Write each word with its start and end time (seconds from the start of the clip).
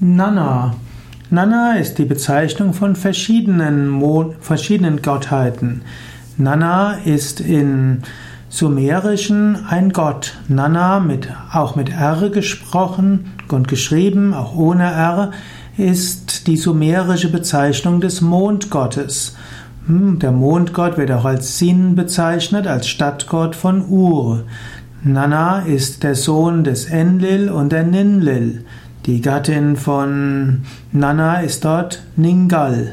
Nana. 0.00 0.74
Nana 1.28 1.72
ist 1.72 1.98
die 1.98 2.04
Bezeichnung 2.04 2.72
von 2.72 2.94
verschiedenen, 2.94 3.88
Mo 3.88 4.34
verschiedenen 4.40 5.02
Gottheiten. 5.02 5.82
Nana 6.36 6.98
ist 7.04 7.40
in 7.40 8.02
Sumerischen 8.48 9.66
ein 9.68 9.92
Gott. 9.92 10.34
Nana, 10.46 11.00
mit, 11.00 11.28
auch 11.52 11.74
mit 11.74 11.90
R 11.90 12.30
gesprochen 12.30 13.32
und 13.48 13.66
geschrieben, 13.66 14.34
auch 14.34 14.54
ohne 14.54 14.84
R, 14.84 15.32
ist 15.76 16.46
die 16.46 16.56
sumerische 16.56 17.32
Bezeichnung 17.32 18.00
des 18.00 18.20
Mondgottes. 18.20 19.36
Hm, 19.88 20.20
der 20.20 20.30
Mondgott 20.30 20.96
wird 20.96 21.10
auch 21.10 21.24
als 21.24 21.58
Sin 21.58 21.96
bezeichnet, 21.96 22.68
als 22.68 22.86
Stadtgott 22.86 23.56
von 23.56 23.88
Ur. 23.88 24.44
Nana 25.02 25.62
ist 25.62 26.04
der 26.04 26.14
Sohn 26.14 26.62
des 26.62 26.86
Enlil 26.86 27.50
und 27.50 27.72
der 27.72 27.82
Ninlil. 27.82 28.64
Die 29.06 29.20
Gattin 29.20 29.76
von 29.76 30.62
Nana 30.92 31.40
ist 31.40 31.64
dort 31.64 32.02
Ningal. 32.16 32.92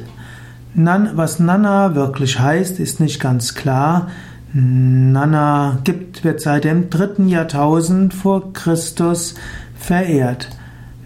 Nan, 0.73 1.11
was 1.15 1.39
Nana 1.39 1.95
wirklich 1.95 2.39
heißt, 2.39 2.79
ist 2.79 2.99
nicht 2.99 3.19
ganz 3.19 3.55
klar. 3.55 4.07
Nana 4.53 5.79
gibt, 5.83 6.23
wird 6.23 6.39
seit 6.39 6.63
dem 6.63 6.89
dritten 6.89 7.27
Jahrtausend 7.27 8.13
vor 8.13 8.53
Christus 8.53 9.35
verehrt. 9.77 10.49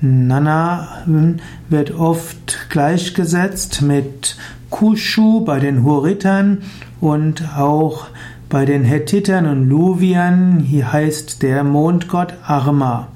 Nana 0.01 0.87
wird 1.69 1.91
oft 1.91 2.69
gleichgesetzt 2.69 3.81
mit 3.81 4.37
Kushu 4.69 5.41
bei 5.43 5.59
den 5.59 5.83
Huritern 5.83 6.59
und 7.01 7.57
auch 7.57 8.07
bei 8.49 8.65
den 8.65 8.83
Hethitern 8.83 9.45
und 9.45 9.67
Luviern. 9.67 10.59
Hier 10.59 10.91
heißt 10.91 11.41
der 11.41 11.63
Mondgott 11.63 12.33
Arma. 12.45 13.07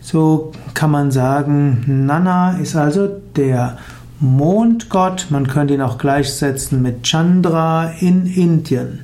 So 0.00 0.52
kann 0.80 0.92
man 0.92 1.10
sagen, 1.10 2.06
Nana 2.06 2.52
ist 2.52 2.74
also 2.74 3.06
der 3.36 3.76
Mondgott, 4.18 5.26
man 5.28 5.46
könnte 5.46 5.74
ihn 5.74 5.82
auch 5.82 5.98
gleichsetzen 5.98 6.80
mit 6.80 7.02
Chandra 7.02 7.90
in 8.00 8.24
Indien. 8.24 9.00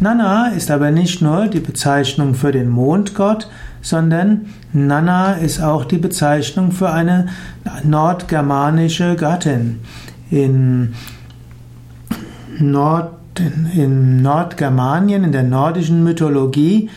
Nana 0.00 0.46
ist 0.56 0.70
aber 0.70 0.90
nicht 0.92 1.20
nur 1.20 1.48
die 1.48 1.60
Bezeichnung 1.60 2.34
für 2.34 2.52
den 2.52 2.70
Mondgott, 2.70 3.50
sondern 3.82 4.46
Nana 4.72 5.34
ist 5.34 5.60
auch 5.60 5.84
die 5.84 5.98
Bezeichnung 5.98 6.72
für 6.72 6.90
eine 6.90 7.26
nordgermanische 7.82 9.14
Gattin. 9.16 9.80
In, 10.30 10.94
Nord, 12.58 13.12
in 13.74 14.22
Nordgermanien, 14.22 15.22
in 15.22 15.32
der 15.32 15.42
nordischen 15.42 16.02
Mythologie, 16.02 16.88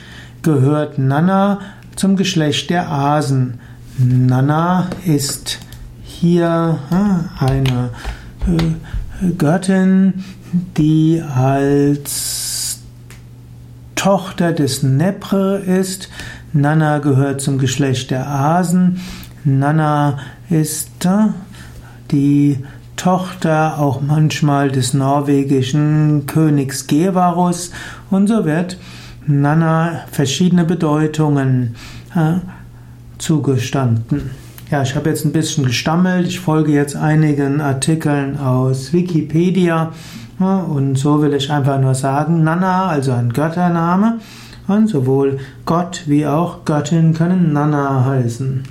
gehört 0.44 0.97
Nana 0.97 1.59
zum 1.97 2.16
Geschlecht 2.16 2.69
der 2.69 2.89
Asen. 2.89 3.59
Nana 4.00 4.90
ist 5.06 5.59
hier 6.03 6.78
eine 7.40 7.90
äh, 8.45 9.31
Göttin, 9.38 10.23
die 10.78 11.23
als 11.36 12.80
Tochter 13.95 14.53
des 14.53 14.84
Nepre 14.84 15.58
ist. 15.58 16.09
Nana 16.53 17.00
gehört 17.00 17.42
zum 17.42 17.58
Geschlecht 17.58 18.12
der 18.12 18.28
Asen. 18.28 19.02
Nana 19.44 20.20
ist 20.52 21.08
die 22.12 22.64
Tochter 22.98 23.80
auch 23.80 24.02
manchmal 24.02 24.70
des 24.70 24.94
norwegischen 24.94 26.28
Königs 26.28 26.86
Gevarus 26.86 27.72
und 28.12 28.28
so 28.28 28.45
wird 28.45 28.78
Nana 29.25 30.02
verschiedene 30.12 30.66
Bedeutungen 30.66 31.75
zugestanden. 33.17 34.31
Ja, 34.69 34.81
ich 34.81 34.95
habe 34.95 35.09
jetzt 35.09 35.25
ein 35.25 35.31
bisschen 35.31 35.65
gestammelt. 35.65 36.27
Ich 36.27 36.39
folge 36.39 36.73
jetzt 36.73 36.95
einigen 36.95 37.61
Artikeln 37.61 38.37
aus 38.37 38.91
Wikipedia. 38.91 39.93
Und 40.39 40.97
so 40.97 41.21
will 41.21 41.33
ich 41.33 41.51
einfach 41.51 41.79
nur 41.79 41.95
sagen, 41.95 42.43
Nana, 42.43 42.88
also 42.88 43.13
ein 43.13 43.31
Göttername. 43.31 44.19
Und 44.67 44.88
sowohl 44.88 45.39
Gott 45.66 46.03
wie 46.07 46.27
auch 46.27 46.66
Göttin 46.66 47.13
können 47.13 47.53
Nana 47.53 48.03
heißen. 48.06 48.63